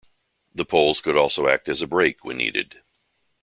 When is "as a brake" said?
1.69-2.25